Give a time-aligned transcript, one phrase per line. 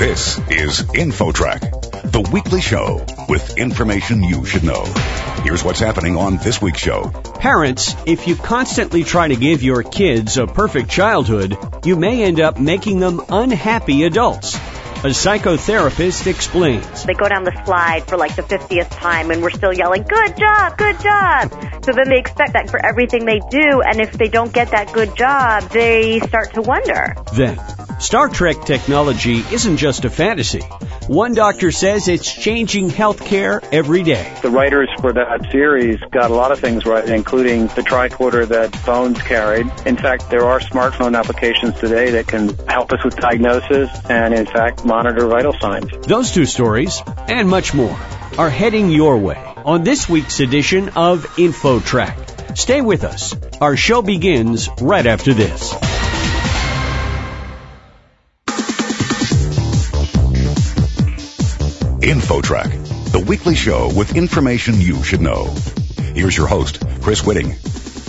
[0.00, 4.84] This is InfoTrack, the weekly show with information you should know.
[5.42, 7.10] Here's what's happening on this week's show.
[7.34, 12.40] Parents, if you constantly try to give your kids a perfect childhood, you may end
[12.40, 14.54] up making them unhappy adults.
[15.02, 17.04] A psychotherapist explains.
[17.04, 20.34] They go down the slide for like the 50th time and we're still yelling, good
[20.38, 21.50] job, good job.
[21.84, 24.94] So then they expect that for everything they do and if they don't get that
[24.94, 27.14] good job, they start to wonder.
[27.34, 27.58] Then,
[28.00, 30.62] Star Trek technology isn't just a fantasy.
[31.06, 34.34] One doctor says it's changing healthcare every day.
[34.40, 38.86] The writers for that series got a lot of things right, including the tricorder that
[38.86, 39.66] Bones carried.
[39.84, 44.46] In fact, there are smartphone applications today that can help us with diagnosis and, in
[44.46, 45.90] fact, monitor vital signs.
[46.06, 47.98] Those two stories, and much more,
[48.38, 52.56] are heading your way on this week's edition of InfoTrack.
[52.56, 53.36] Stay with us.
[53.60, 55.89] Our show begins right after this.
[62.10, 65.54] InfoTrack, the weekly show with information you should know.
[66.12, 67.54] Here's your host, Chris Whitting.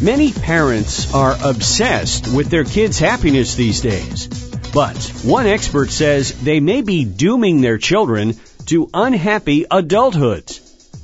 [0.00, 4.28] Many parents are obsessed with their kids' happiness these days.
[4.72, 10.56] But one expert says they may be dooming their children to unhappy adulthood.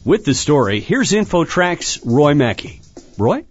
[0.05, 2.81] With the story, here's InfoTrack's Roy Mackey.
[3.19, 3.45] Roy?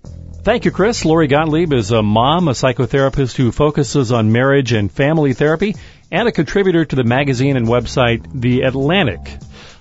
[0.44, 1.04] Thank you, Chris.
[1.04, 5.76] Lori Gottlieb is a mom, a psychotherapist who focuses on marriage and family therapy,
[6.14, 9.20] and a contributor to the magazine and website The Atlantic.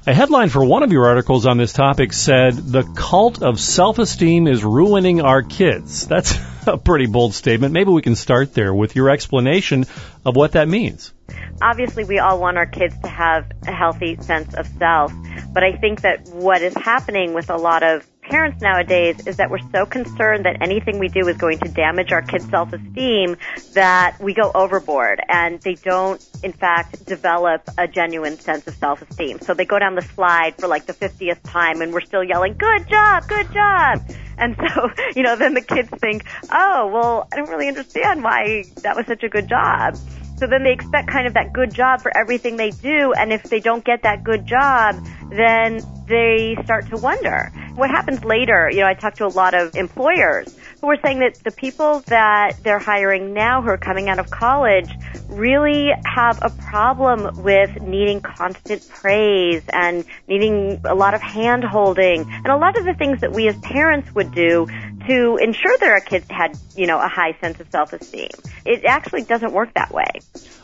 [0.07, 4.49] A headline for one of your articles on this topic said, The cult of self-esteem
[4.49, 6.07] is ruining our kids.
[6.09, 7.75] That's a pretty bold statement.
[7.75, 9.85] Maybe we can start there with your explanation
[10.25, 11.13] of what that means.
[11.61, 15.13] Obviously, we all want our kids to have a healthy sense of self,
[15.53, 19.51] but I think that what is happening with a lot of parents nowadays is that
[19.51, 23.37] we're so concerned that anything we do is going to damage our kids' self-esteem
[23.75, 29.41] that we go overboard and they don't, in fact, develop a genuine sense of self-esteem.
[29.41, 32.55] So they go down the slide for like the 50th time and we're still yelling,
[32.57, 34.01] good job, good job.
[34.39, 38.65] And so, you know, then the kids think, oh, well, I don't really understand why
[38.83, 39.97] that was such a good job.
[40.37, 43.45] So then they expect kind of that good job for everything they do, and if
[43.45, 44.97] they don't get that good job,
[45.31, 47.53] then they start to wonder.
[47.75, 51.21] What happens later, you know, I talk to a lot of employers who are saying
[51.21, 54.91] that the people that they're hiring now who are coming out of college
[55.29, 62.29] really have a problem with needing constant praise and needing a lot of hand holding
[62.29, 64.67] and a lot of the things that we as parents would do
[65.07, 68.31] to ensure that our kids had, you know, a high sense of self-esteem.
[68.67, 70.11] It actually doesn't work that way.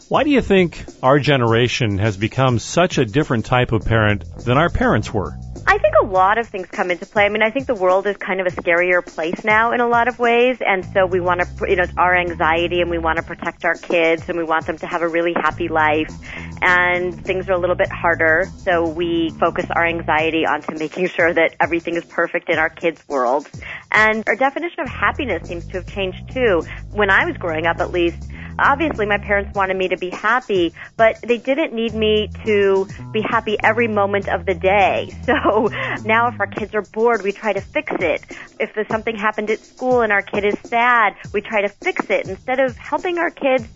[0.08, 4.58] Why do you think our generation has become such a different type of parent than
[4.58, 5.38] our parents were?
[5.66, 7.26] I think a lot of things come into play.
[7.26, 9.86] I mean, I think the world is kind of a scarier place now in a
[9.86, 12.98] lot of ways, and so we want to, you know, it's our anxiety and we
[12.98, 16.10] want to protect our kids and we want them to have a really happy life.
[16.60, 21.32] And things are a little bit harder, so we focus our anxiety onto making sure
[21.32, 23.48] that everything is perfect in our kids' world.
[23.92, 26.62] And our definition of happiness seems to have changed too.
[26.92, 28.22] When I was growing up, at least,
[28.58, 33.22] obviously my parents wanted me to be happy, but they didn't need me to be
[33.22, 35.14] happy every moment of the day.
[35.28, 35.68] So
[36.04, 38.24] now if our kids are bored, we try to fix it.
[38.58, 42.28] If something happened at school and our kid is sad, we try to fix it
[42.28, 43.68] instead of helping our kids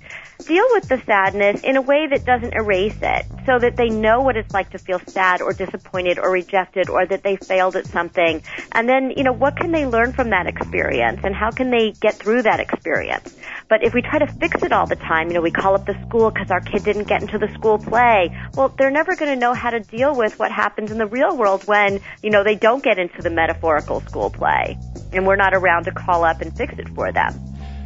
[0.46, 4.20] deal with the sadness in a way that doesn't erase it so that they know
[4.20, 7.86] what it's like to feel sad or disappointed or rejected or that they failed at
[7.86, 8.42] something.
[8.72, 11.92] And then, you know, what can they learn from that experience and how can they
[11.92, 13.36] get through that experience?
[13.72, 15.86] But if we try to fix it all the time, you know, we call up
[15.86, 18.36] the school because our kid didn't get into the school play.
[18.52, 21.34] Well, they're never going to know how to deal with what happens in the real
[21.38, 24.78] world when, you know, they don't get into the metaphorical school play.
[25.14, 27.32] And we're not around to call up and fix it for them.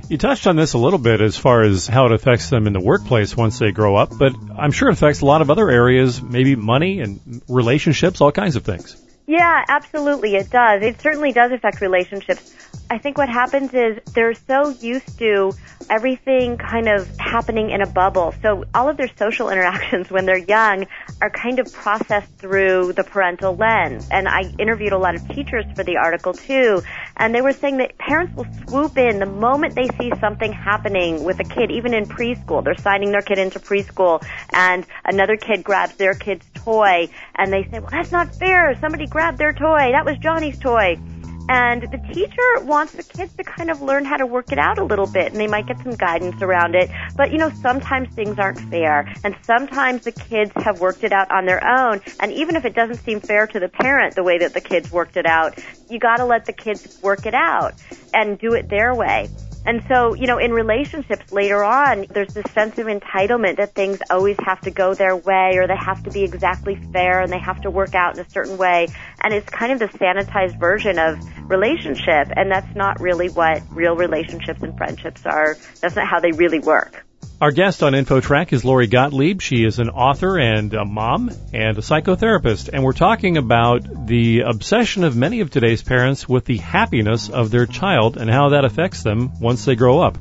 [0.08, 2.72] You touched on this a little bit as far as how it affects them in
[2.72, 5.70] the workplace once they grow up, but I'm sure it affects a lot of other
[5.70, 9.00] areas, maybe money and relationships, all kinds of things.
[9.28, 10.82] Yeah, absolutely, it does.
[10.82, 12.54] It certainly does affect relationships.
[12.88, 15.52] I think what happens is they're so used to
[15.90, 18.34] everything kind of happening in a bubble.
[18.42, 20.86] So all of their social interactions when they're young
[21.20, 24.08] are kind of processed through the parental lens.
[24.10, 26.82] And I interviewed a lot of teachers for the article too,
[27.16, 31.24] and they were saying that parents will swoop in the moment they see something happening
[31.24, 32.62] with a kid, even in preschool.
[32.64, 37.64] They're signing their kid into preschool and another kid grabs their kid's toy and they
[37.64, 38.78] say, well, that's not fair.
[38.80, 39.92] Somebody grabbed their toy.
[39.92, 40.98] That was Johnny's toy.
[41.48, 44.78] And the teacher wants the kids to kind of learn how to work it out
[44.78, 46.90] a little bit and they might get some guidance around it.
[47.16, 51.30] But you know, sometimes things aren't fair and sometimes the kids have worked it out
[51.30, 52.00] on their own.
[52.20, 54.90] And even if it doesn't seem fair to the parent the way that the kids
[54.90, 55.58] worked it out,
[55.88, 57.74] you gotta let the kids work it out
[58.12, 59.28] and do it their way.
[59.66, 63.98] And so, you know, in relationships later on, there's this sense of entitlement that things
[64.08, 67.40] always have to go their way or they have to be exactly fair and they
[67.40, 68.88] have to work out in a certain way.
[69.20, 71.18] And it's kind of the sanitized version of
[71.50, 72.30] relationship.
[72.36, 75.56] And that's not really what real relationships and friendships are.
[75.80, 77.04] That's not how they really work.
[77.40, 79.42] Our guest on InfoTrack is Lori Gottlieb.
[79.42, 82.70] She is an author and a mom and a psychotherapist.
[82.72, 87.50] And we're talking about the obsession of many of today's parents with the happiness of
[87.50, 90.16] their child and how that affects them once they grow up.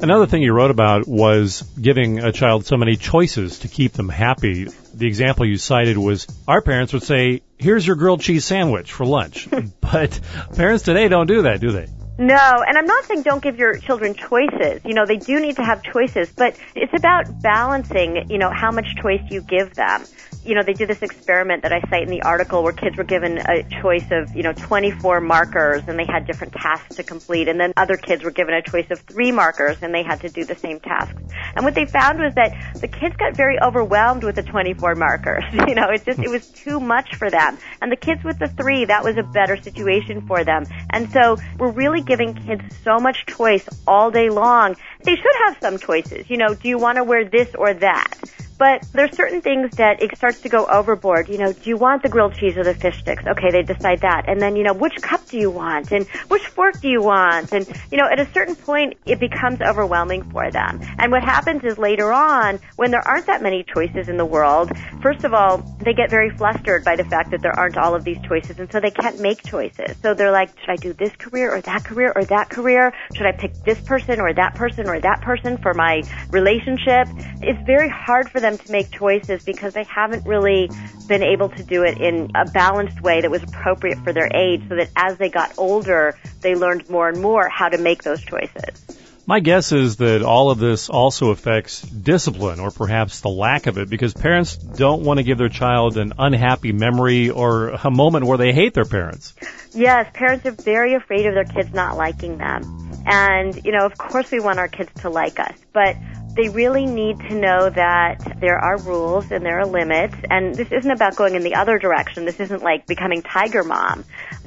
[0.00, 4.08] Another thing you wrote about was giving a child so many choices to keep them
[4.08, 4.68] happy.
[4.94, 9.04] The example you cited was our parents would say, here's your grilled cheese sandwich for
[9.04, 9.48] lunch.
[9.80, 10.20] but
[10.54, 11.88] parents today don't do that, do they?
[12.20, 14.82] No, and I'm not saying don't give your children choices.
[14.84, 18.70] You know, they do need to have choices, but it's about balancing, you know, how
[18.70, 20.04] much choice you give them
[20.44, 23.04] you know, they did this experiment that I cite in the article where kids were
[23.04, 27.48] given a choice of, you know, 24 markers and they had different tasks to complete.
[27.48, 30.30] And then other kids were given a choice of three markers and they had to
[30.30, 31.20] do the same tasks.
[31.54, 35.44] And what they found was that the kids got very overwhelmed with the 24 markers.
[35.70, 37.58] You know, it just, it was too much for them.
[37.80, 40.64] And the kids with the three, that was a better situation for them.
[40.88, 44.74] And so we're really giving kids so much choice all day long.
[45.04, 46.28] They should have some choices.
[46.28, 48.18] You know, do you want to wear this or that?
[48.60, 51.30] But there's certain things that it starts to go overboard.
[51.30, 53.24] You know, do you want the grilled cheese or the fish sticks?
[53.26, 54.28] Okay, they decide that.
[54.28, 55.90] And then, you know, which cup do you want?
[55.92, 57.52] And which fork do you want?
[57.52, 60.78] And, you know, at a certain point, it becomes overwhelming for them.
[60.98, 64.70] And what happens is later on, when there aren't that many choices in the world,
[65.00, 68.04] first of all, they get very flustered by the fact that there aren't all of
[68.04, 68.58] these choices.
[68.58, 69.96] And so they can't make choices.
[70.02, 72.92] So they're like, should I do this career or that career or that career?
[73.14, 77.08] Should I pick this person or that person or that person for my relationship?
[77.40, 80.70] It's very hard for them them to make choices because they haven't really
[81.06, 84.62] been able to do it in a balanced way that was appropriate for their age
[84.68, 88.22] so that as they got older, they learned more and more how to make those
[88.22, 88.86] choices.
[89.26, 93.78] My guess is that all of this also affects discipline or perhaps the lack of
[93.78, 98.26] it because parents don't want to give their child an unhappy memory or a moment
[98.26, 99.34] where they hate their parents.
[99.72, 103.02] Yes, parents are very afraid of their kids not liking them.
[103.06, 105.96] And, you know, of course we want our kids to like us, but
[106.34, 110.16] they really need to know that there are rules and there are limits.
[110.28, 112.24] And this isn't about going in the other direction.
[112.24, 114.04] This isn't like becoming tiger mom.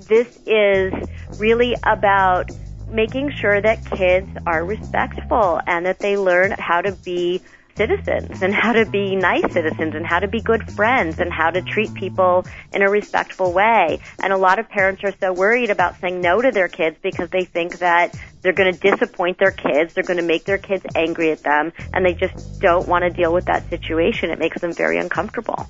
[0.08, 0.94] This is
[1.38, 2.52] really about
[2.94, 7.42] making sure that kids are respectful and that they learn how to be
[7.76, 11.50] citizens and how to be nice citizens and how to be good friends and how
[11.50, 14.00] to treat people in a respectful way.
[14.22, 17.30] And a lot of parents are so worried about saying no to their kids because
[17.30, 20.86] they think that they're going to disappoint their kids, they're going to make their kids
[20.96, 24.30] angry at them, and they just don't want to deal with that situation.
[24.30, 25.68] It makes them very uncomfortable.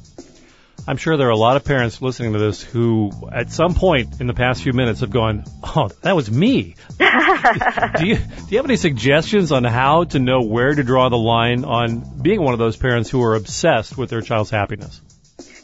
[0.86, 4.20] I'm sure there are a lot of parents listening to this who, at some point
[4.20, 8.58] in the past few minutes, have gone, "Oh, that was me." do you do you
[8.58, 12.54] have any suggestions on how to know where to draw the line on being one
[12.54, 15.02] of those parents who are obsessed with their child's happiness?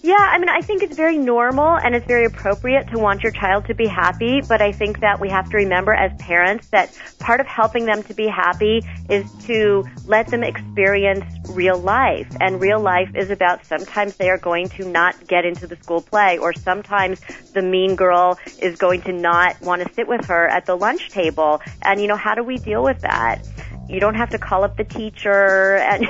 [0.01, 3.33] Yeah, I mean, I think it's very normal and it's very appropriate to want your
[3.33, 6.93] child to be happy, but I think that we have to remember as parents that
[7.19, 12.33] part of helping them to be happy is to let them experience real life.
[12.39, 16.01] And real life is about sometimes they are going to not get into the school
[16.01, 17.19] play or sometimes
[17.53, 21.09] the mean girl is going to not want to sit with her at the lunch
[21.09, 21.61] table.
[21.81, 23.45] And you know, how do we deal with that?
[23.89, 26.05] You don't have to call up the teacher and,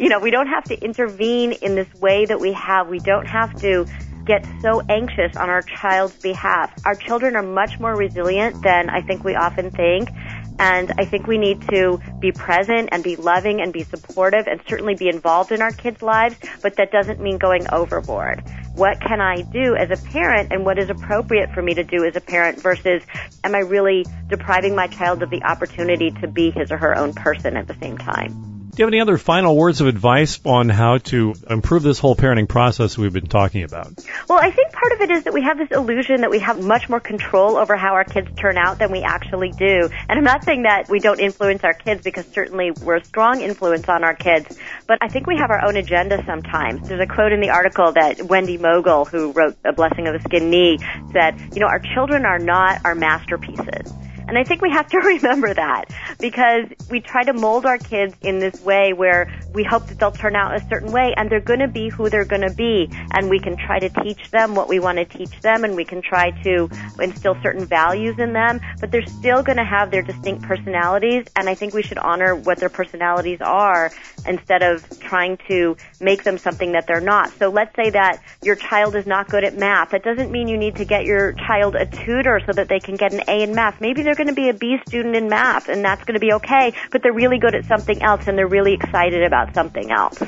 [0.00, 2.88] you know, we don't have to intervene in this way that we have.
[2.88, 3.86] We don't have to
[4.26, 6.72] get so anxious on our child's behalf.
[6.84, 10.10] Our children are much more resilient than I think we often think.
[10.58, 14.60] And I think we need to be present and be loving and be supportive and
[14.68, 18.44] certainly be involved in our kids' lives, but that doesn't mean going overboard.
[18.74, 22.04] What can I do as a parent and what is appropriate for me to do
[22.04, 23.02] as a parent versus
[23.44, 27.12] am I really depriving my child of the opportunity to be his or her own
[27.12, 28.50] person at the same time?
[28.70, 32.14] Do you have any other final words of advice on how to improve this whole
[32.14, 33.92] parenting process we've been talking about?
[34.28, 36.64] Well, I think part of it is that we have this illusion that we have
[36.64, 39.90] much more control over how our kids turn out than we actually do.
[40.08, 43.42] And I'm not saying that we don't influence our kids because certainly we're a strong
[43.42, 44.56] influence on our kids,
[44.86, 46.80] but I think we have our own agenda sometimes.
[46.88, 50.20] There's a quote in the article that Wendy Mogel, who wrote A Blessing of the
[50.20, 50.78] Skinned Knee,
[51.12, 53.92] said, you know, our children are not our masterpieces.
[54.30, 55.86] And I think we have to remember that
[56.20, 60.12] because we try to mold our kids in this way where we hope that they'll
[60.12, 62.88] turn out a certain way and they're going to be who they're going to be.
[63.10, 65.84] And we can try to teach them what we want to teach them and we
[65.84, 66.70] can try to
[67.00, 71.26] instill certain values in them, but they're still going to have their distinct personalities.
[71.34, 73.90] And I think we should honor what their personalities are
[74.28, 77.32] instead of trying to make them something that they're not.
[77.32, 79.90] So let's say that your child is not good at math.
[79.90, 82.94] That doesn't mean you need to get your child a tutor so that they can
[82.94, 83.80] get an A in math.
[83.80, 86.34] Maybe they're going to be a B student in math and that's going to be
[86.34, 90.22] okay, but they're really good at something else and they're really excited about something else.